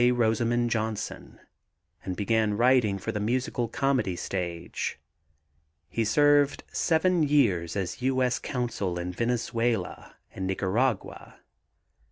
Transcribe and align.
Rosamond 0.11 0.71
Johnson, 0.71 1.39
and 2.03 2.15
began 2.17 2.57
writing 2.57 2.97
for 2.97 3.11
the 3.11 3.19
musical 3.19 3.67
comedy 3.67 4.15
stage. 4.15 4.97
He 5.89 6.03
served 6.03 6.63
seven 6.71 7.21
years 7.21 7.75
as 7.75 8.01
U. 8.01 8.23
S. 8.23 8.39
Consul 8.39 8.97
in 8.97 9.11
Venezuela 9.13 10.15
and 10.33 10.47
Nicaragua. 10.47 11.41